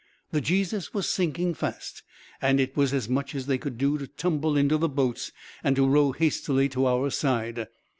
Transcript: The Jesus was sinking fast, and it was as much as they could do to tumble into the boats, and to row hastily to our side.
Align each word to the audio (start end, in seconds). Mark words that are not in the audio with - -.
The 0.31 0.41
Jesus 0.41 0.95
was 0.95 1.07
sinking 1.07 1.53
fast, 1.53 2.01
and 2.41 2.59
it 2.59 2.75
was 2.75 2.91
as 2.91 3.07
much 3.07 3.35
as 3.35 3.45
they 3.45 3.59
could 3.59 3.77
do 3.77 3.99
to 3.99 4.07
tumble 4.07 4.57
into 4.57 4.79
the 4.79 4.89
boats, 4.89 5.31
and 5.63 5.75
to 5.75 5.85
row 5.87 6.11
hastily 6.11 6.67
to 6.69 6.87
our 6.87 7.11
side. 7.11 7.67